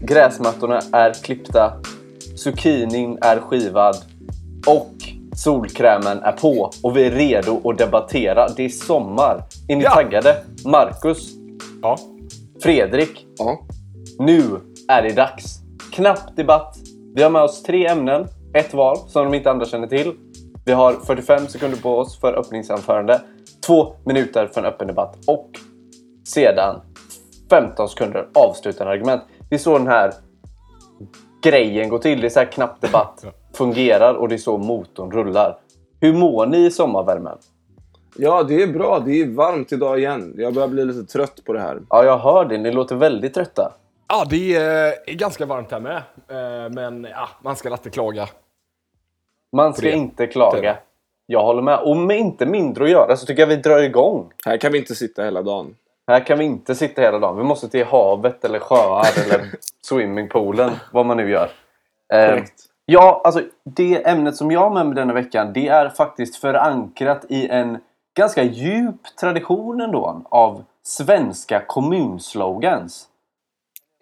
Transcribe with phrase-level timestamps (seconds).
[0.00, 1.72] Gräsmattorna är klippta,
[2.36, 3.96] zucchinin är skivad
[4.66, 4.94] och
[5.36, 8.48] solkrämen är på och vi är redo att debattera.
[8.56, 9.42] Det är sommar.
[9.68, 9.90] Är ni Ja.
[9.90, 10.36] taggade?
[10.64, 11.30] Marcus,
[11.82, 11.98] Ja.
[12.62, 13.60] Fredrik, Ja.
[14.18, 14.42] nu
[14.88, 15.58] är det dags.
[15.92, 16.76] Knapp debatt.
[17.14, 20.14] Vi har med oss tre ämnen, ett var som de inte andra känner till.
[20.64, 23.20] Vi har 45 sekunder på oss för öppningsanförande,
[23.66, 25.50] två minuter för en öppen debatt och
[26.24, 26.80] sedan
[27.50, 29.22] 15 sekunder avslutande argument.
[29.48, 30.12] Det är så den här
[31.42, 32.20] grejen går till.
[32.20, 33.24] Det är så här knapp debatt
[33.54, 35.58] fungerar och det är så motorn rullar.
[36.00, 37.38] Hur mår ni i sommarvärmen?
[38.16, 38.98] ja, det är bra.
[38.98, 40.34] Det är varmt idag igen.
[40.36, 41.80] Jag börjar bli lite trött på det här.
[41.90, 42.58] Ja, jag hör det.
[42.58, 43.72] Ni låter väldigt trötta.
[44.08, 45.96] Ja, det är, är ganska varmt här med.
[46.28, 48.28] Eh, Men ja, man ska alltid klaga.
[49.56, 50.60] Man ska inte klaga.
[50.60, 50.78] Det.
[51.26, 51.78] Jag håller med.
[51.78, 54.32] Och med inte mindre att göra så tycker jag vi drar igång.
[54.46, 55.76] Här kan vi inte sitta hela dagen.
[56.06, 57.36] Här kan vi inte sitta hela dagen.
[57.36, 59.46] Vi måste till havet eller sjöar eller
[59.82, 60.70] swimmingpoolen.
[60.92, 61.50] Vad man nu gör.
[62.12, 62.42] Eh,
[62.86, 67.24] ja, alltså det ämnet som jag har med mig denna veckan det är faktiskt förankrat
[67.28, 67.78] i en
[68.16, 73.08] ganska djup tradition ändå av svenska kommunslogans.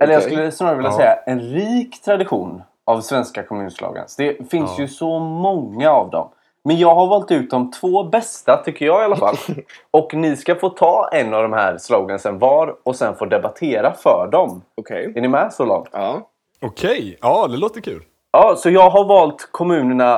[0.03, 0.33] Eller jag Okej.
[0.33, 0.97] skulle snarare vilja Ja.
[0.97, 4.17] säga en rik tradition av svenska kommunslogans.
[4.17, 4.83] Det finns Ja.
[4.83, 6.29] ju så många av dem.
[6.65, 9.37] Men jag har valt ut de två bästa, tycker jag i alla fall.
[9.91, 13.93] och ni ska få ta en av de här slogansen var och sen få debattera
[13.93, 14.63] för dem.
[14.75, 15.13] Okej.
[15.17, 15.89] Är ni med så långt?
[15.93, 16.29] Ja.
[16.61, 18.03] Okej, ja det låter kul.
[18.33, 20.17] Ja, så jag har valt kommunerna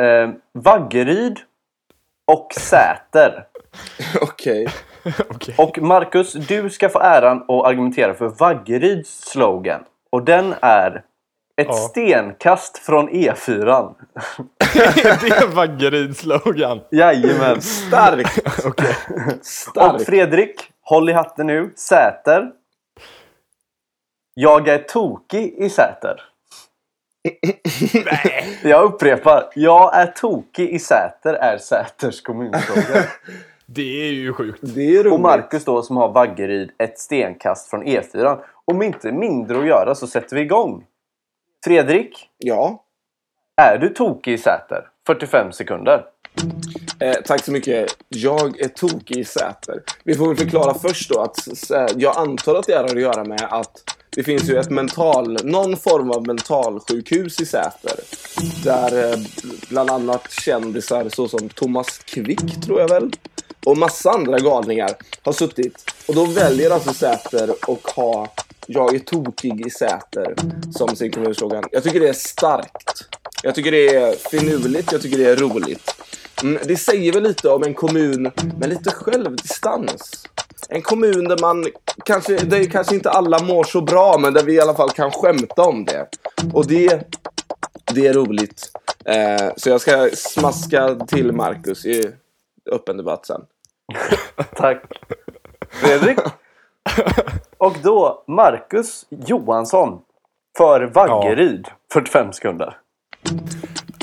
[0.00, 1.36] eh, Vaggeryd
[2.26, 3.46] och Säter.
[4.22, 4.68] Okej.
[5.30, 5.54] Okej.
[5.58, 9.80] Och Marcus, du ska få äran att argumentera för Vaggeryds slogan.
[10.10, 11.02] Och den är
[11.58, 11.72] ett Ja.
[11.74, 13.94] stenkast från E E4.
[14.74, 16.80] det är Vaggeryds slogan.
[16.90, 17.60] Jajamän.
[17.60, 18.38] Starkt!
[18.66, 18.80] Och
[19.42, 20.04] Starkt!
[20.06, 21.72] Fredrik, håll i hatten nu.
[21.76, 22.50] Säter.
[24.34, 26.20] Jag är tokig i Säter.
[28.04, 28.58] Nej.
[28.62, 29.44] Jag upprepar.
[29.54, 33.04] Jag är tokig i Säter är Säters kommunfråga.
[33.66, 34.58] Det är ju sjukt.
[34.62, 35.12] Det är.
[35.12, 38.38] Och Marcus då som har Vaggeryd ett stenkast från E4.
[38.64, 40.84] Om inte mindre att göra så sätter vi igång.
[41.64, 42.84] Fredrik, Ja.
[43.62, 44.88] är du tokig i Säter?
[45.06, 46.04] 45 sekunder.
[47.00, 47.96] Eh, tack så mycket.
[48.08, 49.82] Jag är tokig i Säter.
[50.04, 51.36] Vi får väl förklara först då att
[51.96, 55.76] jag antar att det har att göra med att det finns ju ett mental, någon
[55.76, 57.94] form av mentalsjukhus i Säter.
[58.64, 59.18] Där eh,
[59.68, 63.10] bland annat kändisar såsom Thomas Quick, tror jag väl,
[63.64, 64.90] och massa andra galningar
[65.22, 65.84] har suttit.
[66.06, 68.32] Och då väljer alltså Säter att ha
[68.66, 70.34] Jag är tokig i Säter
[70.74, 71.64] som sin kommunslogan.
[71.72, 73.04] Jag tycker det är starkt.
[73.42, 75.94] Jag tycker det är finurligt, jag tycker det är roligt.
[76.42, 80.24] Mm, det säger väl lite om en kommun med lite självdistans.
[80.68, 81.66] En kommun där man
[82.04, 85.10] kanske, där kanske inte alla mår så bra, men där vi i alla fall kan
[85.10, 86.06] skämta om det.
[86.52, 87.12] Och det,
[87.94, 88.70] det är roligt.
[89.04, 92.10] Eh, så jag ska smaska till Marcus i
[92.68, 93.40] öppen debatt sen.
[94.56, 94.82] Tack.
[95.70, 96.18] Fredrik.
[97.58, 100.00] Och då Marcus Johansson
[100.56, 101.68] för Vaggeryd.
[101.92, 102.76] 45 sekunder.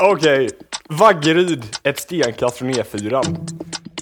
[0.01, 0.49] Okej,
[0.89, 3.37] Vaggeryd, ett stenkast från E4.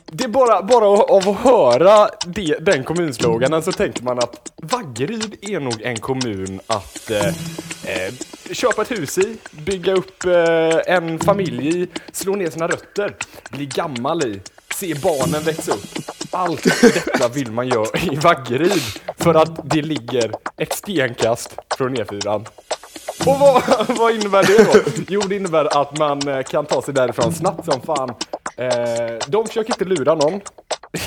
[0.06, 4.52] Det är bara, bara av av att höra det, den kommunsloganen så tänker man att
[4.56, 8.14] Vaggeryd är nog en kommun att eh, eh,
[8.52, 13.16] köpa ett hus i, bygga upp eh, en familj i, slå ner sina rötter,
[13.52, 14.42] bli gammal i,
[14.74, 15.86] se barnen växa upp.
[16.32, 18.82] Allt detta vill man göra i Vaggeryd
[19.18, 22.46] för att det ligger ett stenkast från E4.
[23.26, 23.64] Och vad,
[23.98, 25.04] vad innebär det då?
[25.08, 28.10] Jo, det innebär att man eh, kan ta sig därifrån snabbt som fan.
[28.58, 30.42] Eh, de försöker inte lura någon.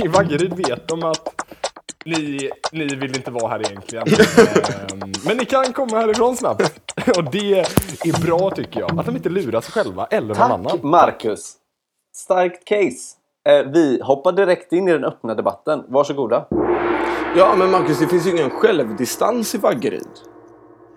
[0.04, 1.28] I Vaggeryd vet de att
[2.04, 4.06] ni, ni vill inte vara här egentligen.
[4.08, 6.62] Eh, men ni kan komma härifrån snabbt.
[7.16, 7.58] Och det
[8.04, 9.00] är bra tycker jag.
[9.00, 10.78] Att de inte lurar sig själva eller någon Tack annan.
[10.82, 11.54] Marcus.
[12.16, 13.15] Starkt case.
[13.46, 15.84] Eh, vi hoppar direkt in i den öppna debatten.
[15.88, 16.46] Varsågoda.
[17.36, 20.08] Ja, men Marcus, det finns ju ingen självdistans i Vaggeryd.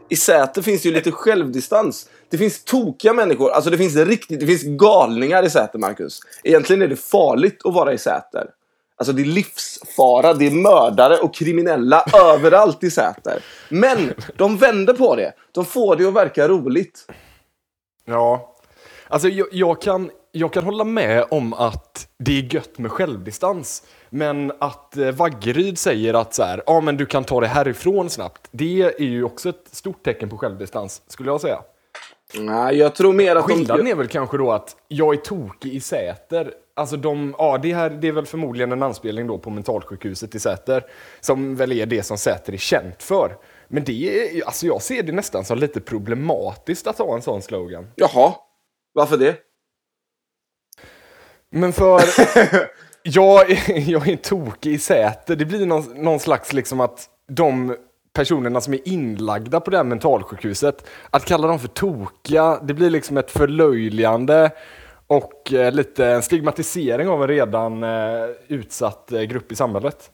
[0.10, 2.10] I Säter finns det ju lite självdistans.
[2.30, 6.20] Det finns tokiga människor, alltså det finns riktigt, det finns galningar i Säter, Marcus.
[6.44, 8.50] Egentligen är det farligt att vara i Säter.
[8.98, 13.44] Alltså det är livsfara, det är mördare och kriminella överallt i Säter.
[13.70, 15.34] Men de vänder på det.
[15.52, 17.06] De får det att verka roligt.
[18.06, 18.56] Ja.
[19.08, 23.84] Alltså jag, jag, kan, jag kan hålla med om att det är gött med självdistans.
[24.10, 28.10] Men att eh, Vaggeryd säger att så här, ja men du kan ta det härifrån
[28.10, 28.48] snabbt.
[28.52, 31.60] Det är ju också ett stort tecken på självdistans, skulle jag säga.
[32.38, 33.92] Nej, jag tror mer att Skillnaden de...
[33.92, 36.54] är väl kanske då att jag är tokig i Säter.
[36.76, 40.40] Alltså de, ja det här det är väl förmodligen en anspelning då på mentalsjukhuset i
[40.40, 40.86] Säter.
[41.20, 43.38] Som väl är det som Säter är känt för.
[43.68, 47.42] Men det är, alltså jag ser det nästan som lite problematiskt att ha en sån
[47.42, 47.92] slogan.
[47.96, 48.34] Jaha,
[48.94, 49.49] varför det?
[51.52, 52.02] Men för
[53.04, 55.36] jag, är, jag är tokig i Säter.
[55.36, 57.76] Det blir någon, någon slags liksom att de
[58.14, 62.90] personerna som är inlagda på det här mentalsjukhuset, att kalla dem för tokiga, det blir
[62.90, 64.52] liksom ett förlöjligande
[65.08, 70.12] och eh, lite en stigmatisering av en redan eh, utsatt eh, grupp i samhället.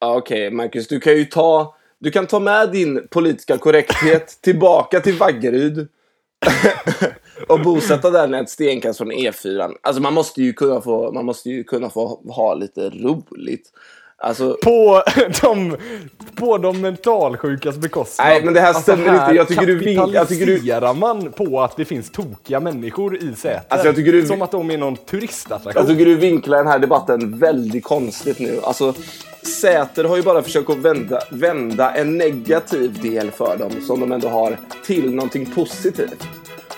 [0.00, 1.74] Ja, Okej, Marcus, du kan ju ta...
[1.98, 5.88] Du kan ta med din politiska korrekthet tillbaka till Vaggeryd.
[7.48, 9.72] och bosätta där ett stenkast från E4.
[9.82, 13.72] Alltså man måste ju kunna få, man måste ju kunna få ha lite roligt.
[14.22, 15.02] Alltså, På
[15.42, 15.76] de,
[16.34, 18.26] på de mentalsjukas bekostnad.
[18.28, 19.34] Nej, men det här stämmer inte.
[19.36, 23.34] Jag tycker du vink- jag tycker du- man på att det finns tokiga människor i
[23.36, 23.62] Säter.
[23.68, 25.72] Alltså, jag tycker du- Som att de är någon turistattraktion.
[25.76, 28.60] jag tycker du vinklar den här debatten väldigt konstigt nu.
[28.62, 28.94] Alltså,
[29.60, 34.12] Säter har ju bara försökt att vända, vända en negativ del för dem som de
[34.12, 36.26] ändå har till någonting positivt.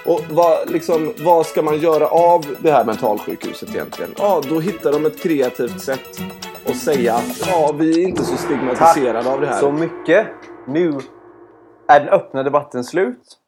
[0.06, 4.10] Och vad, liksom, vad ska man göra av det här mentalsjukhuset egentligen?
[4.19, 6.20] Ja, då hittar de ett kreativt sätt
[6.66, 9.60] att säga att ja, vi är inte så stigmatiserade av det här.
[9.60, 10.26] så mycket.
[10.66, 11.00] Nu
[11.88, 13.38] är den öppna debatten slut.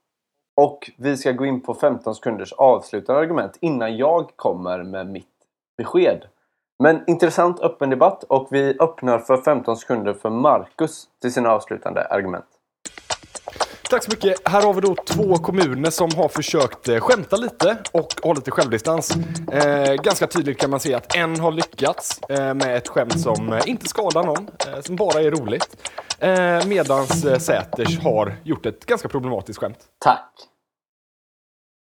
[0.56, 5.28] Och vi ska gå in på 15 sekunders avslutande argument innan jag kommer med mitt
[5.78, 6.24] besked.
[6.78, 12.04] Men intressant öppen debatt och vi öppnar för 15 sekunder för Marcus till sina avslutande
[12.04, 12.46] argument.
[13.94, 14.49] Tack så mycket.
[14.49, 18.50] Här har vi då två kommuner som har försökt eh, skämta lite och ha lite
[18.50, 19.17] självdistans.
[19.52, 23.52] Eh, ganska tydligt kan man se att en har lyckats eh, med ett skämt som
[23.52, 25.93] eh, inte skadar någon, eh, som bara är roligt.
[26.19, 29.79] Eh, medans eh, Säters har gjort ett ganska problematiskt skämt.
[29.99, 30.32] Tack!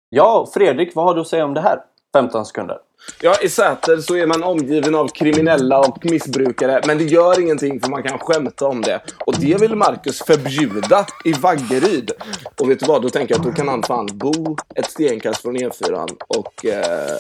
[0.10, 1.80] Ja, Fredrik, vad har du att säga om det här?
[2.14, 2.78] 15 sekunder.
[3.22, 7.80] Ja, i Säter så är man omgiven av kriminella och missbrukare, men det gör ingenting
[7.80, 9.02] för man kan skämta om det.
[9.26, 12.12] Och det vill Marcus förbjuda i Vaggeryd.
[12.62, 15.42] Och vet du vad, då tänker jag att då kan han fan bo ett stenkast
[15.42, 17.18] från E4 och eh,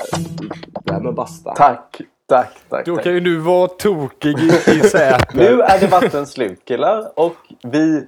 [0.83, 1.53] därmed basta.
[1.53, 2.85] Tack, tack, tack.
[2.85, 5.27] Då kan ju du vara tokig i, i Säter.
[5.33, 8.07] Nu är debatten slut killar och vi...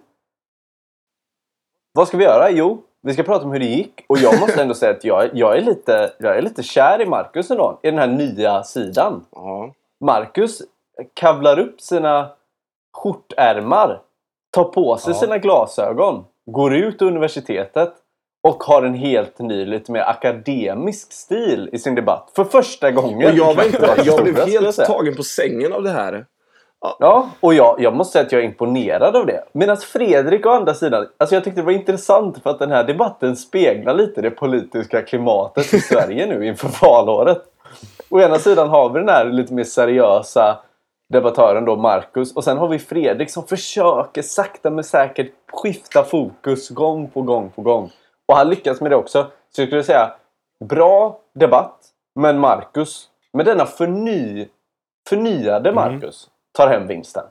[1.93, 2.49] Vad ska vi göra?
[2.49, 5.29] Jo, vi ska prata om hur det gick och jag måste ändå säga att jag,
[5.33, 9.25] jag, är, lite, jag är lite kär i Marcus ändå, i den här nya sidan.
[9.31, 9.73] Ja.
[10.05, 10.61] Marcus
[11.13, 12.29] kavlar upp sina
[12.97, 14.01] skjortärmar,
[14.51, 15.19] tar på sig Ja.
[15.19, 17.93] sina glasögon, går ut universitetet
[18.43, 22.31] och har en helt ny, lite mer akademisk stil i sin debatt.
[22.35, 23.31] För första gången.
[23.31, 26.25] Och jag, var inte, jag blev helt tagen på sängen av det här.
[26.99, 29.43] Ja, och jag, jag måste säga att jag är imponerad av det.
[29.51, 32.83] Medan Fredrik å andra sidan, alltså jag tyckte det var intressant för att den här
[32.83, 37.41] debatten speglar lite det politiska klimatet i Sverige nu inför valåret.
[38.09, 40.59] Å ena sidan har vi den här lite mer seriösa
[41.09, 42.35] debattören då, Marcus.
[42.35, 47.49] Och sen har vi Fredrik som försöker sakta men säkert skifta fokus gång på gång
[47.49, 47.91] på gång.
[48.27, 49.27] Och han lyckas med det också.
[49.55, 50.13] Så jag skulle säga,
[50.65, 51.81] bra debatt.
[52.19, 54.47] Men Marcus, med denna förny,
[55.09, 57.23] förnyade Marcus, tar hem vinsten.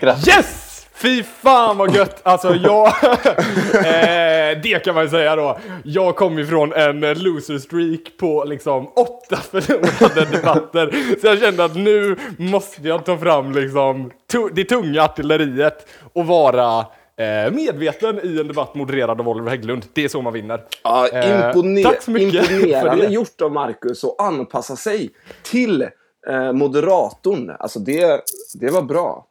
[0.00, 0.28] Grattis!
[0.28, 0.66] Yes!
[0.94, 2.20] Fy fan vad gött!
[2.22, 2.86] Alltså jag...
[3.74, 5.58] eh, det kan man ju säga då.
[5.84, 11.16] Jag kom ifrån en eh, loser streak på liksom åtta förlorade debatter.
[11.20, 14.10] Så jag kände att nu måste jag ta fram liksom
[14.52, 16.78] det tunga artilleriet och vara
[17.16, 19.84] eh, medveten i en debatt modererad av Oliver Hägglund.
[19.92, 20.62] Det är så man vinner.
[20.82, 23.12] Ja, Eh, impone- tack så mycket för imponerande det.
[23.12, 25.10] gjort av Marcus att anpassa sig
[25.42, 25.88] till
[26.28, 27.50] eh, moderatorn.
[27.58, 28.20] Alltså det,
[28.60, 29.26] det var bra.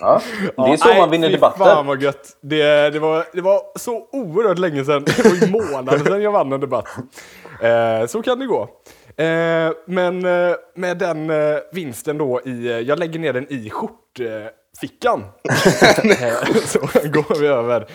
[0.00, 0.20] Ja,
[0.56, 1.64] det är så nej, man vinner fy debatter.
[1.64, 2.36] Fan vad gött.
[2.42, 6.52] Det, det, var, det var så oerhört länge sedan, det var månader sedan jag vann
[6.52, 6.88] en debatt.
[7.62, 8.68] Eh, så kan det gå.
[9.16, 13.70] Eh, men eh, med den eh, vinsten då i, eh, jag lägger ner den i
[13.70, 15.24] skjortfickan.
[16.04, 17.86] Eh, så går vi över.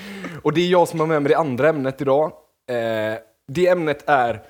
[0.44, 2.32] Och det är jag som har med mig det andra ämnet idag.
[2.70, 4.42] Eh, det ämnet är,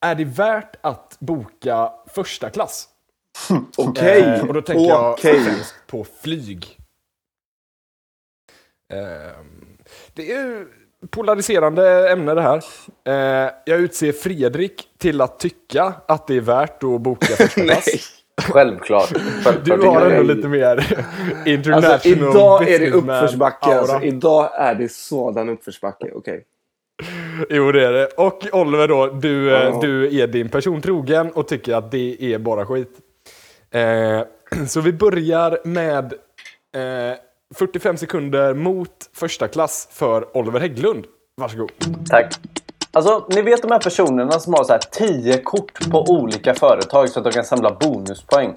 [0.00, 2.88] är det värt att boka första klass?
[3.76, 5.40] Okej, Eh, och då tänker jag okej.
[5.40, 6.78] främst på flyg.
[8.92, 9.76] Ehm,
[10.14, 10.66] det är ju
[11.10, 12.64] polariserande ämne det här.
[13.04, 17.86] Eh, jag utser Fredrik till att tycka att det är värt att boka första klass.
[17.86, 18.00] Nej.
[18.40, 19.08] Självklart.
[19.44, 21.04] Självklart Du har jag ändå lite mer
[21.46, 23.78] international Alltså idag är det uppförsbacke.
[23.78, 26.10] Alltså, idag är det sådan uppförsbacke.
[26.14, 26.44] Okej.
[27.50, 28.06] Jo, det är det.
[28.06, 29.78] Och Oliver då, du, Ja.
[29.82, 32.90] du är din person trogen och tycker att det är bara skit.
[33.70, 34.20] Eh,
[34.68, 36.12] så vi börjar med
[36.74, 37.16] eh,
[37.54, 41.04] 45 sekunder mot första klass för Oliver Hägglund.
[41.36, 41.70] Varsågod.
[42.10, 42.34] Tack.
[42.92, 47.08] Alltså, ni vet de här personerna som har så här 10 kort på olika företag
[47.08, 48.54] så att de kan samla bonuspoäng.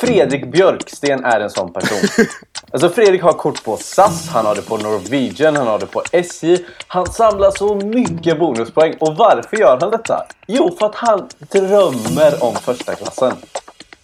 [0.00, 2.26] Fredrik Björksten är en sån person.
[2.72, 6.02] Alltså Fredrik har kort på SAS, han har det på Norwegian, han har det på
[6.12, 6.58] SJ.
[6.86, 8.94] Han samlar så mycket bonuspoäng.
[9.00, 10.26] Och varför gör han detta?
[10.46, 13.32] Jo, för att han drömmer om första klassen.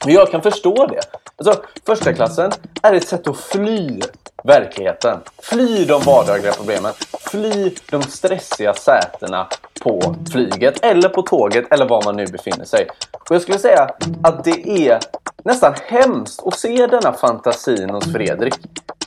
[0.04, 1.00] Men jag kan förstå det.
[1.36, 2.52] Alltså, första klassen
[2.82, 4.00] är ett sätt att fly
[4.44, 5.18] verkligheten.
[5.42, 6.92] Fly de vardagliga problemen.
[7.20, 9.46] Fly de stressiga sätena
[9.80, 12.88] på flyget eller på tåget eller var man nu befinner sig.
[13.12, 13.90] Och jag skulle säga
[14.22, 15.00] att det är
[15.48, 18.54] nästan hemskt att se denna fantasin hos Fredrik.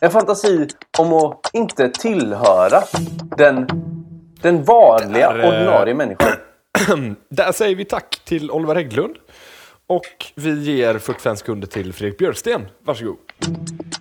[0.01, 0.67] En fantasi
[0.97, 2.83] om att inte tillhöra
[3.37, 3.67] den,
[4.41, 6.31] den vanliga, Det är, eh, ordinarie människan.
[7.29, 9.15] Där säger vi tack till Oliver Hägglund.
[9.87, 12.67] Och vi ger 45 sekunder till Fredrik Björksten.
[12.83, 13.17] Varsågod.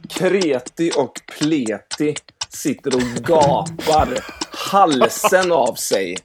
[0.09, 2.14] Kreti och Pleti
[2.49, 4.09] sitter och gapar
[4.70, 6.16] halsen av sig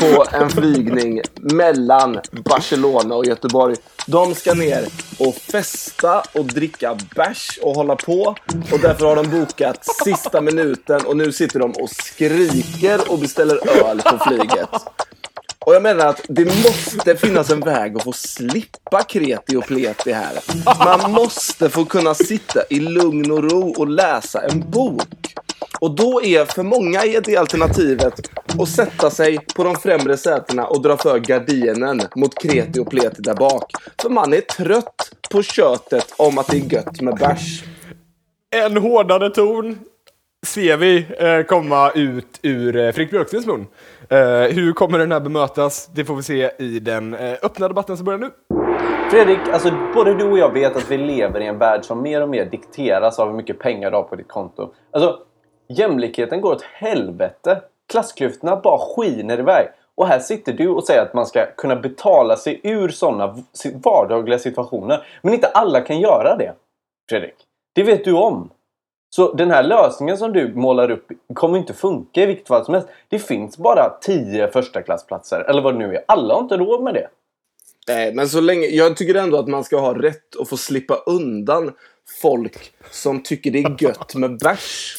[0.00, 3.76] på en flygning mellan Barcelona och Göteborg.
[4.06, 4.84] De ska ner
[5.18, 8.34] och festa och dricka bärs och hålla på.
[8.72, 13.84] Och därför har de bokat sista minuten och nu sitter de och skriker och beställer
[13.84, 14.68] öl på flyget.
[15.58, 20.12] Och jag menar att det måste finnas en väg att få slippa kreti och pleti
[20.12, 20.38] här.
[20.84, 25.34] Man måste få kunna sitta i lugn och ro och läsa en bok.
[25.80, 28.20] Och då är för många är det alternativet
[28.58, 33.22] att sätta sig på de främre sätena och dra för gardinen mot kreti och pleti
[33.22, 33.72] där bak.
[34.02, 37.64] För man är trött på köttet om att det är gött med bärs.
[38.50, 39.78] En hårdare ton
[40.46, 43.66] ser vi eh, komma ut ur eh, Fredrik Björkstens mun.
[44.08, 45.90] Eh, hur kommer den här bemötas?
[45.94, 48.30] Det får vi se i den eh, öppna debatten som börjar nu.
[49.10, 52.22] Fredrik, alltså både du och jag vet att vi lever i en värld som mer
[52.22, 54.72] och mer dikteras av hur mycket pengar du har på ditt konto.
[54.90, 55.18] Alltså,
[55.68, 57.62] jämlikheten går åt helvete.
[57.88, 59.68] Klassklyftorna bara skiner iväg.
[59.94, 63.38] Och här sitter du och säger att man ska kunna betala sig ur sådana
[63.74, 65.06] vardagliga situationer.
[65.22, 66.54] Men inte alla kan göra det,
[67.10, 67.34] Fredrik.
[67.74, 68.50] Det vet du om.
[69.10, 72.74] Så den här lösningen som du målar upp kommer inte funka i vilket fall som
[72.74, 72.88] helst.
[73.08, 76.04] Det finns bara 10 förstaklassplatser, eller vad det nu är.
[76.08, 77.08] Alla har inte råd med det.
[77.88, 78.66] Nej, men så länge...
[78.66, 81.72] Jag tycker ändå att man ska ha rätt att få slippa undan
[82.22, 84.96] folk som tycker det är gött med bärs.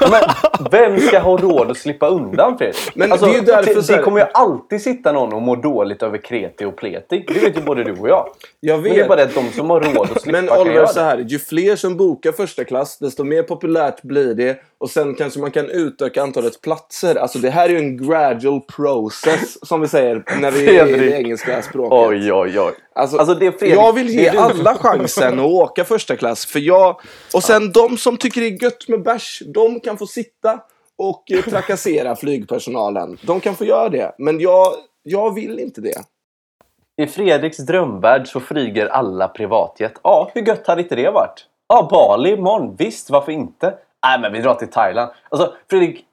[0.00, 0.22] Men
[0.70, 2.90] vem ska ha råd att slippa undan Fredrik?
[2.94, 5.56] Men alltså, det är ju därför det, det kommer ju alltid sitta någon och må
[5.56, 7.24] dåligt över kreti och pleti.
[7.28, 8.28] Det vet ju både du och jag.
[8.60, 9.08] Jag Men det är vet.
[9.08, 11.76] bara det att de som har råd att slippa Men Oliver, så här, ju fler
[11.76, 14.56] som bokar första klass, desto mer populärt blir det.
[14.78, 17.14] Och sen kanske man kan utöka antalet platser.
[17.16, 20.98] Alltså det här är ju en gradual process, som vi säger när vi är i
[20.98, 21.92] det engelska språket.
[22.08, 22.72] Oj, oj, oj.
[22.94, 26.46] Alltså, Alltså, det Fredrik- jag vill ge alla chansen att åka första klass.
[26.46, 27.00] För jag,
[27.34, 30.60] och sen de som tycker det är gött med bärs, de kan få sitta
[30.98, 33.18] och eh, trakassera flygpersonalen.
[33.22, 34.14] De kan få göra det.
[34.18, 34.66] Men jag,
[35.02, 36.02] jag vill inte det.
[37.02, 39.92] I Fredriks drömvärld så flyger alla privatjet.
[40.02, 41.46] Ja, hur gött hade inte det varit?
[41.68, 42.76] Ja, Bali imorgon.
[42.78, 43.74] Visst, varför inte?
[44.04, 45.10] Nej, men vi drar till Thailand.
[45.28, 46.04] Alltså, Fredrik,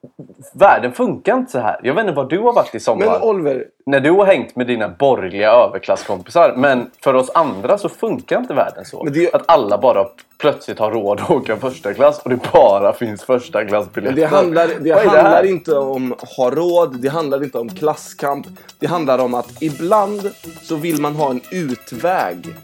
[0.53, 1.79] världen funkar inte så här.
[1.83, 3.05] Jag vet inte vad du har varit i sommar.
[3.05, 6.53] Men Oliver, när du har hängt med dina borgerliga överklasskompisar.
[6.57, 9.03] Men för oss andra så funkar inte världen så.
[9.03, 10.05] Men det- Att alla bara
[10.39, 14.15] plötsligt har råd att åka första klass och det bara finns första klassbiljetter.
[14.17, 18.47] Det handlar, det handlar inte om ha råd, det handlar inte om klasskamp.
[18.79, 20.31] Det handlar om att ibland
[20.61, 22.55] så vill man ha en utväg.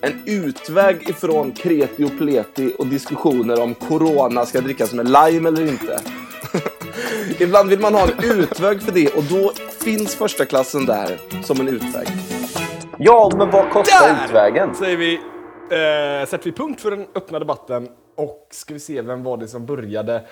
[0.00, 5.68] En utväg ifrån kreti och pleti och diskussioner om corona ska drickas med lime eller
[5.68, 6.00] inte.
[7.38, 9.52] ibland vill man ha en utväg för det och då
[9.84, 12.08] finns första klassen där som en utväg.
[12.98, 14.24] Ja, men vad kostar Där!
[14.24, 14.74] utvägen?
[14.74, 19.22] Säger vi, eh, sätter vi punkt för den öppna debatten och ska vi se vem
[19.22, 20.24] var det som började.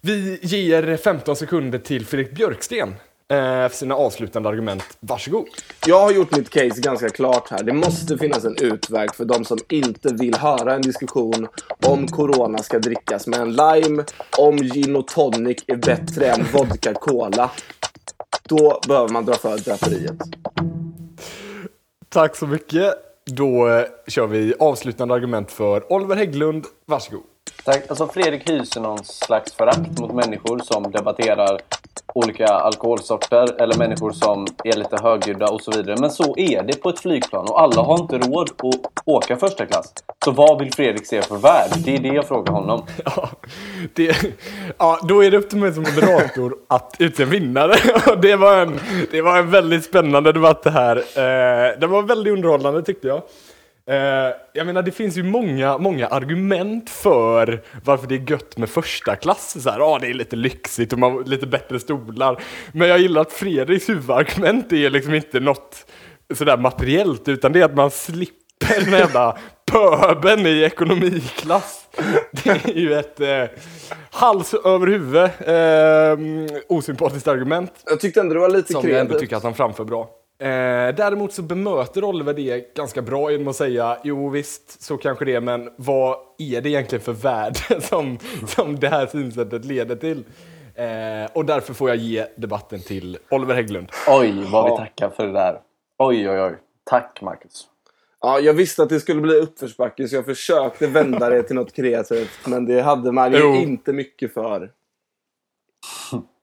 [0.00, 2.94] Vi ger 15 sekunder till Fredrik Björksten
[3.28, 4.82] för sina avslutande argument.
[5.00, 5.46] Varsågod.
[5.86, 7.62] Jag har gjort mitt case ganska klart här.
[7.62, 11.48] Det måste finnas en utväg för de som inte vill höra en diskussion
[11.86, 14.04] om corona ska drickas med en lime,
[14.38, 17.50] om gin och tonic är bättre än vodka cola.
[18.42, 20.18] Då behöver man dra för draperiet.
[22.08, 22.94] Tack så mycket.
[23.24, 26.64] Då eh, kör vi avslutande argument för Oliver Hägglund.
[26.86, 27.22] Varsågod.
[27.64, 27.84] Tack.
[27.88, 31.60] Alltså Fredrik hyser någon slags förakt mot människor som debatterar
[32.18, 35.96] olika alkoholsorter eller människor som är lite högljudda och så vidare.
[36.00, 39.66] Men så är det på ett flygplan och alla har inte råd att åka första
[39.66, 39.92] klass.
[40.24, 41.70] Så vad vill Fredrik se för värld?
[41.84, 42.82] Det är det jag frågar honom.
[43.04, 43.28] Ja,
[43.94, 44.16] det,
[44.78, 47.74] ja, då är det upp till mig som moderator att utse vinnare.
[48.22, 50.96] Det, var en, det var en väldigt spännande debatt det här.
[50.96, 53.22] Eh, Den var väldigt underhållande tyckte jag.
[53.88, 58.68] Eh, jag menar, det finns ju många, många argument för varför det är gött med
[58.68, 59.62] första klass.
[59.62, 62.42] Så här, ah, det är lite lyxigt och man har lite bättre stolar.
[62.72, 65.86] Men jag gillar att Fredriks huvudargument är liksom inte något
[66.34, 69.38] sådär materiellt, utan det är att man slipper den jävla
[69.70, 71.88] pöben i ekonomiklass.
[72.44, 73.44] Det är ju ett eh,
[74.10, 77.72] hals över huvud eh, osympatiskt argument.
[77.86, 79.20] Jag tyckte ändå det var lite Som jag ändå kreativt.
[79.20, 80.08] tycker att han framför bra.
[80.40, 85.24] Eh, däremot så bemöter Oliver det ganska bra genom att säga jo visst, så kanske
[85.24, 90.24] det men vad är det egentligen för värde som, som det här synsättet leder till?
[90.74, 93.88] Eh, och därför får jag ge debatten till Oliver Hägglund.
[94.08, 94.76] Oj, vad vi Ja.
[94.76, 95.60] tackar för det där.
[95.98, 96.54] Oj, oj, oj.
[96.84, 97.66] Tack, Marcus.
[98.20, 101.72] Ja, jag visste att det skulle bli uppförsbacke så jag försökte vända det till något
[101.72, 102.46] kreativt.
[102.46, 103.54] Men det hade man ju Jo.
[103.54, 104.70] inte mycket för.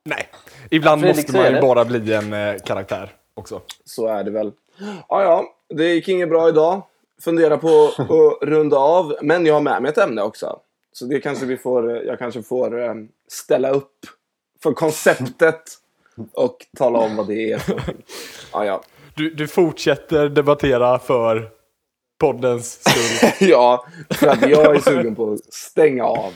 [0.05, 0.27] Nej,
[0.71, 3.61] ibland Fredrik, måste man ju bara bli en eh, karaktär också.
[3.85, 4.51] Så är det väl.
[5.09, 5.45] Ja, ja.
[5.69, 6.81] Det gick inget bra idag.
[7.21, 9.15] Fundera på att runda av.
[9.21, 10.59] Men jag har med mig ett ämne också.
[10.91, 12.93] Så det kanske vi får, jag kanske får eh,
[13.27, 14.05] ställa upp
[14.63, 15.61] för konceptet.
[16.33, 17.61] Och tala om vad det är.
[18.53, 18.83] Ja, ja.
[19.15, 21.49] Du, du fortsätter debattera för
[22.19, 23.29] poddens skull.
[23.49, 26.33] Ja, för att jag är sugen på att stänga av.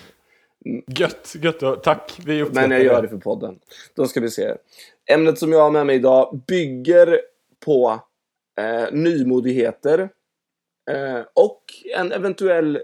[0.87, 1.83] Gött, gött.
[1.83, 3.59] Tack, vi uppskattar Men jag gör det för podden.
[3.95, 4.55] Då ska vi se.
[5.05, 7.21] Ämnet som jag har med mig idag bygger
[7.65, 7.99] på
[8.57, 10.09] eh, nymodigheter
[10.91, 11.63] eh, och
[11.95, 12.81] en eventuell eh,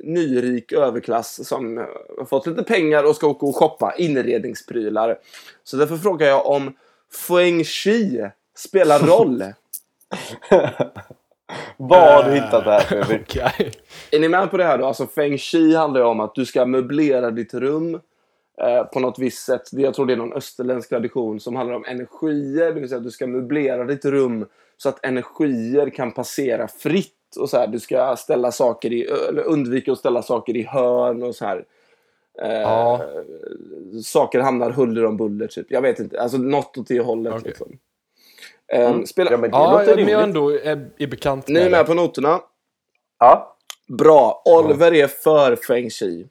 [0.00, 1.84] nyrik överklass som eh,
[2.18, 5.18] har fått lite pengar och ska åka och shoppa inredningsprylar.
[5.64, 6.76] Så därför frågar jag om
[7.28, 9.44] feng shui spelar roll.
[11.76, 13.20] Vad har du hittat där, Fredrik?
[13.20, 13.72] Okej.
[14.10, 14.86] Är ni med på det här då?
[14.86, 18.00] Alltså feng shui handlar ju om att du ska möblera ditt rum
[18.60, 19.62] eh, på något visst sätt.
[19.72, 22.66] Det- Jag tror det är någon österländsk tradition som handlar om energier.
[22.74, 27.12] Det vill säga att du ska möblera ditt rum så att energier kan passera fritt.
[27.40, 31.22] Och så här, du ska ställa saker i, eller undvika att ställa saker i hörn
[31.22, 31.64] och så här.
[32.42, 33.00] Eh, Ja.
[34.04, 35.66] Saker hamnar huller om buller typ.
[35.70, 36.20] Jag vet inte.
[36.20, 37.32] Alltså något åt det hållet.
[37.32, 37.44] Okej.
[37.48, 37.78] Liksom.
[38.72, 39.30] Eh, spela...
[39.30, 41.80] Ja, men det Ja, låter men jag ändå är, är bekant Ni är med med
[41.80, 41.84] det.
[41.84, 42.40] på noterna?
[43.18, 43.56] Ja.
[43.88, 44.42] Bra.
[44.44, 46.26] Oliver är för feng shui.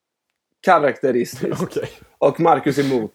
[0.62, 1.62] Karaktäristiskt.
[1.62, 1.90] Okej.
[2.18, 3.12] Och Marcus emot.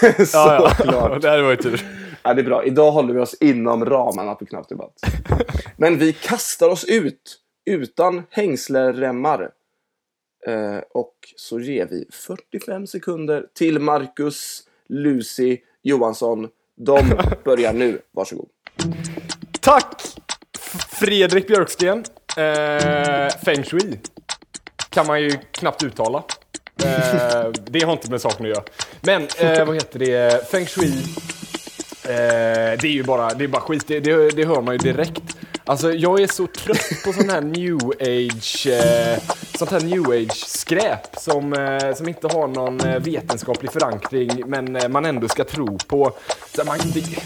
[0.00, 0.84] Så Ja, ja.
[0.84, 1.22] klart.
[1.22, 1.86] det här var ju tur.
[2.22, 2.64] Ja, det är bra.
[2.64, 5.00] Idag håller vi oss inom ramarna på Knapp Debatt.
[5.76, 9.50] Men vi kastar oss ut utan hängsleremmar.
[10.46, 16.48] Eh, och så ger vi 45 sekunder till Marcus, Lucy, Johansson.
[16.76, 18.00] De börjar nu.
[18.12, 18.48] Varsågod.
[19.60, 20.02] Tack!
[20.88, 22.04] Fredrik Björksten.
[22.36, 24.00] Eh, feng shui.
[24.88, 26.22] Kan man ju knappt uttala.
[26.84, 28.64] Eh, det har inte med saken att göra.
[29.00, 30.50] Men eh, vad heter det?
[30.50, 30.92] Feng shui.
[32.04, 33.84] Eh, det är ju bara, det är bara skit.
[33.86, 35.22] Det, det, det hör man ju direkt.
[35.64, 39.18] Alltså jag är så trött på sån här new age, eh,
[39.58, 44.76] sånt här new age skräp som, eh, som inte har någon eh, vetenskaplig förankring men
[44.76, 46.12] eh, man ändå ska tro på.
[46.56, 46.78] Så man,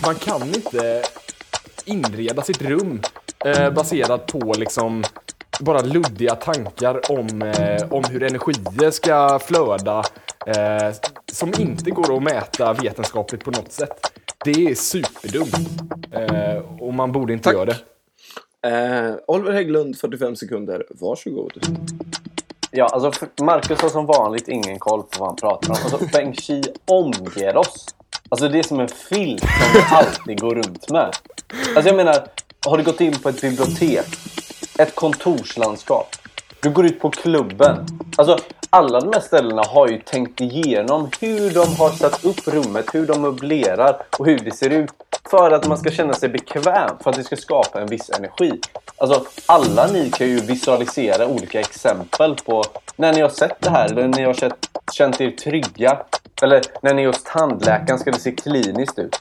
[0.04, 1.02] man kan inte
[1.84, 3.00] inreda sitt rum
[3.44, 5.04] eh, baserat på liksom
[5.60, 10.04] bara luddiga tankar om, eh, om hur energier ska flöda
[10.46, 10.94] eh,
[11.32, 14.12] som inte går att mäta vetenskapligt på något sätt.
[14.44, 15.82] Det är superdumt
[16.80, 17.54] och man borde inte Tack.
[17.54, 17.76] göra det.
[18.66, 20.86] Eh, Oliver Hägglund, 45 sekunder.
[20.90, 21.52] Varsågod.
[22.70, 25.76] Ja, alltså Marcus har som vanligt ingen koll på vad han pratar om.
[25.82, 27.86] Alltså, Feng Shui omger oss.
[28.28, 31.16] Alltså det är som en filt som vi alltid går runt med.
[31.76, 32.26] Alltså jag menar,
[32.66, 34.06] har du gått in på ett bibliotek?
[34.78, 36.16] Ett kontorslandskap?
[36.62, 37.86] Du går ut på klubben?
[38.16, 38.38] Alltså
[38.70, 43.06] alla de här ställena har ju tänkt igenom hur de har satt upp rummet, hur
[43.06, 44.90] de möblerar och hur det ser ut.
[45.30, 48.60] För att man ska känna sig bekväm, för att det ska skapa en viss energi.
[48.96, 52.64] Alltså alla ni kan ju visualisera olika exempel på
[52.96, 55.98] när ni har sett det här, eller när ni har känt, känt er trygga.
[56.42, 59.20] Eller när ni är hos tandläkaren ska det se kliniskt ut.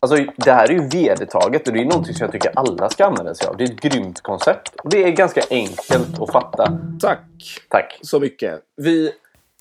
[0.00, 3.06] Alltså det här är ju vedertaget och det är någonting som jag tycker alla ska
[3.06, 3.56] använda sig av.
[3.56, 4.74] Det är ett grymt koncept.
[4.84, 6.78] Och det är ganska enkelt att fatta.
[7.00, 7.20] Tack
[7.68, 7.98] Tack.
[8.02, 8.60] så mycket.
[8.76, 9.06] Vi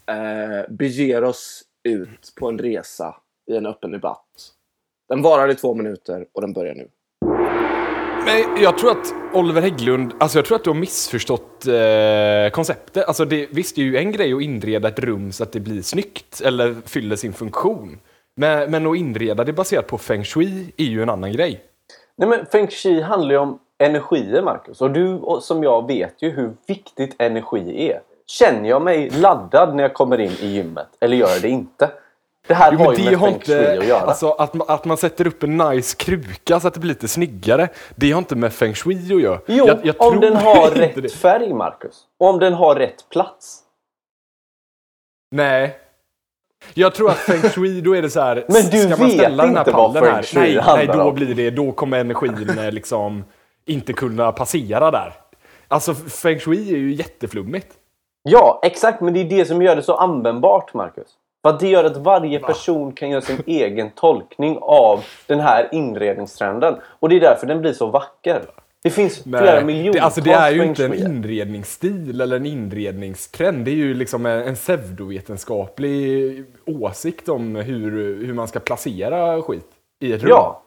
[0.08, 3.16] eh, beger oss ut på en resa
[3.52, 4.26] i en öppen debatt.
[5.10, 6.88] Den varar i två minuter och den börjar nu.
[8.26, 13.08] Men jag tror att Oliver Hägglund, alltså jag tror att du har missförstått eh, konceptet.
[13.08, 15.60] Alltså det, visst, det är ju en grej att inreda ett rum så att det
[15.60, 18.00] blir snyggt eller fyller sin funktion.
[18.36, 21.64] Men, men att inreda det baserat på feng shui är ju en annan grej.
[22.18, 24.82] Nej men Feng Shui handlar ju om energier Marcus.
[24.82, 28.02] Och du som jag vet ju hur viktigt energi är.
[28.28, 30.88] Känner jag mig laddad när jag kommer in i gymmet?
[31.00, 31.92] Eller gör jag det inte?
[32.48, 34.00] Det här Jo, har ju med har feng shui inte, att göra.
[34.00, 37.68] alltså att, att man sätter upp en nice kruka så att det blir lite snyggare,
[37.96, 39.40] det har inte med feng shui att göra.
[39.48, 41.10] jo, Jag- jag om den har rätt det.
[41.12, 42.04] färg, Marcus.
[42.20, 43.60] Och om den har rätt plats.
[45.32, 45.78] Nej.
[46.74, 48.36] Jag tror att feng shui, då är det så här.
[48.48, 50.24] Men du ska man vet ställa den här inte vad pallen feng här?
[50.24, 51.16] shui Nej, nej, handlar då om.
[51.16, 53.24] blir det, då kommer energin eh, liksom
[53.66, 55.14] inte kunna passera där.
[55.68, 57.68] Alltså feng shui är ju jätteflummigt.
[58.24, 59.02] Ja, exakt.
[59.02, 61.08] Men det är det som gör det så användbart, Marcus.
[61.46, 65.70] För att det gör att varje person kan göra sin egen tolkning av den här
[65.72, 66.76] inredningstrenden.
[67.00, 68.42] Och det är därför den blir så vacker.
[68.86, 72.46] Det finns flera Nej, miljontals det, alltså det är ju inte en inredningsstil eller en
[72.46, 73.66] inredningstrend.
[73.66, 77.92] Det är ju liksom en, en pseudovetenskaplig åsikt om hur,
[78.26, 79.66] hur man ska placera skit
[80.04, 80.30] i ett rum.
[80.30, 80.64] Ja,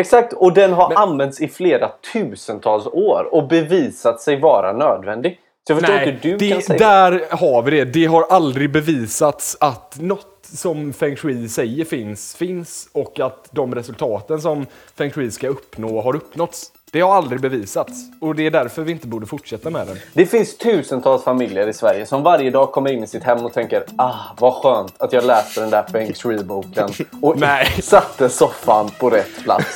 [0.00, 0.32] exakt.
[0.32, 5.40] Och den har Men- använts i flera tusentals år och bevisat sig vara nödvändig.
[5.66, 7.84] Så jag förstår Nej, inte hur du det, kan säga där har vi det.
[7.84, 13.74] Det har aldrig bevisats att något som feng shui säger finns, finns och att de
[13.74, 16.72] resultaten som feng shui ska uppnå har uppnåtts.
[16.96, 19.96] Det har aldrig bevisats och det är därför vi inte borde fortsätta med den.
[20.12, 23.52] Det finns tusentals familjer i Sverige som varje dag kommer in i sitt hem och
[23.52, 26.90] tänker ah, vad skönt att jag läste den där feng shui-boken
[27.22, 27.66] och Nej.
[27.82, 29.66] satte soffan på rätt plats.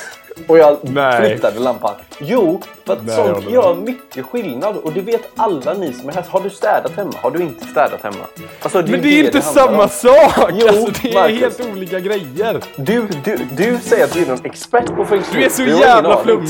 [0.49, 1.31] Och jag Nej.
[1.31, 1.95] flyttade lampan.
[2.21, 6.09] Jo, för att Nej, jag sånt gör mycket skillnad och det vet alla ni som
[6.09, 6.25] är här.
[6.29, 7.13] Har du städat hemma?
[7.23, 8.25] Har du inte städat hemma?
[8.63, 9.89] Alltså, Men det är inte handlar samma om.
[9.89, 10.51] sak!
[10.55, 11.41] Jo, alltså, det är Marcus.
[11.41, 12.61] helt olika grejer.
[12.77, 15.41] Du, du, du säger att du är någon expert på feng shui.
[15.41, 16.49] Du är så jävla flummig.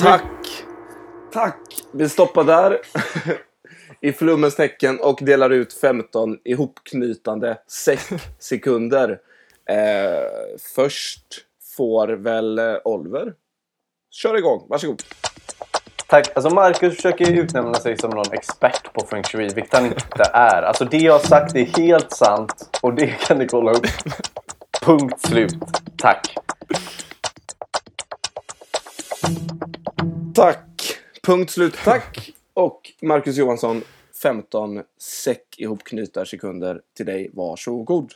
[1.33, 1.85] Tack!
[1.93, 2.79] Vi stoppar där
[4.01, 7.59] i flummens tecken och delar ut 15 ihopknytande
[8.39, 9.21] sekunder.
[9.69, 11.25] Eh, först
[11.77, 13.35] får väl eh, Oliver.
[14.11, 15.03] Kör igång, varsågod.
[16.07, 16.31] Tack.
[16.35, 20.31] Alltså Marcus försöker ju utnämna sig som någon expert på feng shui, vilket han inte
[20.33, 20.63] är.
[20.63, 23.87] Alltså det jag har sagt är helt sant och det kan ni kolla upp.
[24.83, 25.55] Punkt slut.
[25.97, 26.35] Tack.
[30.35, 31.00] Tack!
[31.31, 32.33] Punkt slut, tack!
[32.55, 33.83] Och Marcus Johansson,
[34.23, 34.81] 15
[35.23, 37.31] säck ihopknyta sekunder till dig.
[37.33, 38.13] Varsågod.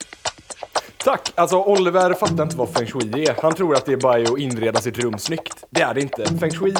[1.04, 1.32] Tack!
[1.34, 3.42] Alltså Oliver fattar inte vad feng shui är.
[3.42, 5.64] Han tror att det bara är att inreda sitt rum snyggt.
[5.70, 6.24] Det är det inte.
[6.40, 6.74] Feng shui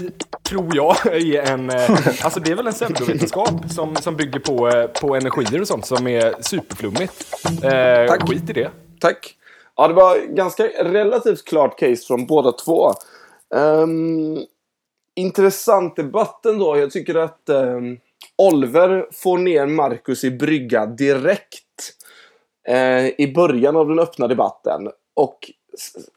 [0.48, 1.70] tror jag är en...
[1.70, 1.90] eh,
[2.24, 5.86] Alltså det är väl en pseudovetenskap som, som bygger på, eh, på energier och sånt
[5.86, 7.34] som är superflummigt.
[7.64, 8.28] Eh, Tack.
[8.28, 8.70] Skit i det.
[9.00, 9.34] Tack.
[9.76, 12.92] Ja, det var ganska relativt klart case från båda två.
[13.54, 14.38] Ehm,
[15.14, 16.76] intressant debatt ändå.
[16.76, 17.80] Jag tycker att eh,
[18.36, 21.92] Oliver får ner Marcus i brygga direkt
[22.68, 24.90] eh, i början av den öppna debatten.
[25.14, 25.50] Och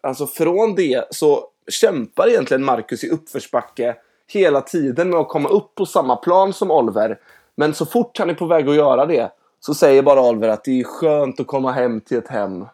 [0.01, 3.95] alltså från det så kämpar egentligen Marcus i uppförsbacke
[4.27, 7.19] hela tiden med att komma upp på samma plan som Oliver.
[7.55, 10.63] Men så fort han är på väg att göra det så säger bara Oliver att
[10.63, 12.65] det är skönt att komma hem till ett hem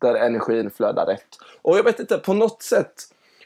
[0.00, 1.28] där energin flödar rätt.
[1.62, 2.94] Och jag vet inte, på något sätt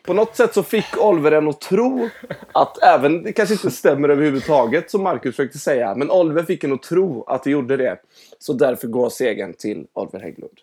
[0.03, 2.09] på något sätt så fick Oliver en att tro
[2.53, 6.73] att även, det kanske inte stämmer överhuvudtaget som Marcus försökte säga, men Oliver fick en
[6.73, 7.97] att tro att det gjorde det.
[8.39, 10.59] Så därför går segern till Oliver Hägglund.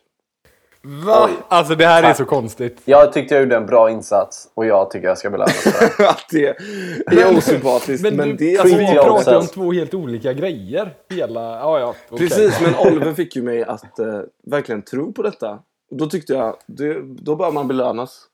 [0.81, 1.29] Va?
[1.47, 2.17] Alltså det här är Tack.
[2.17, 2.81] så konstigt.
[2.85, 6.09] Jag tyckte jag gjorde en bra insats och jag tycker jag ska belönas för det.
[6.09, 9.47] att det är osympatiskt, men, Men, du, det är alltså, vi i pratar ju om
[9.47, 10.93] två helt olika grejer.
[11.09, 11.41] Hela...
[11.41, 11.95] Ja, ja.
[12.09, 12.27] okej.
[12.27, 15.59] Precis, men Oliver fick ju mig att eh, verkligen tro på detta.
[15.91, 18.25] Och Då tyckte jag, det, då bör man belönas.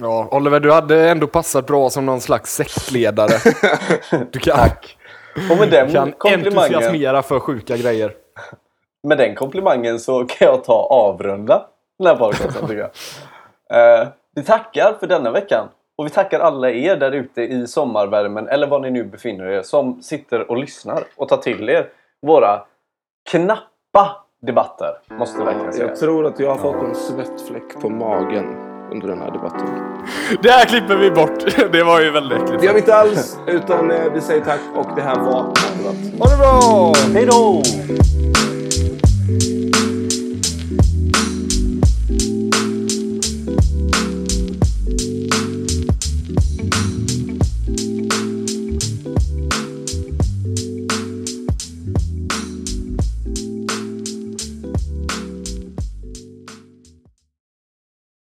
[0.00, 3.32] Ja, Oliver, du hade ändå passat bra som någon slags sektledare.
[4.30, 4.98] Du kan, Tack.
[5.50, 8.12] Och med den, kan komplimangen, entusiasmera för sjuka grejer.
[9.02, 11.66] med den komplimangen så kan jag ta avrunda
[11.98, 12.90] den här podcasten tycker
[13.70, 14.00] jag.
[14.02, 15.68] Eh, vi tackar för denna veckan.
[15.98, 19.62] Och vi tackar alla er där ute i sommarvärmen eller var ni nu befinner er
[19.62, 21.88] som sitter och lyssnar och tar till er
[22.26, 22.62] våra
[23.30, 24.98] knappa debatter.
[25.10, 25.86] Måste jag verkligen säga.
[25.88, 29.68] Jag tror att jag har fått en svettfläck på magen under den här debatten.
[30.42, 31.44] Det här klipper vi bort.
[31.72, 32.60] Det var ju väldigt äckligt.
[32.60, 35.42] Det gör vi inte alls, utan eh, vi säger tack och det här var
[35.78, 35.96] Debatt.
[36.18, 36.92] Ha det bra!
[37.14, 37.62] Hej då!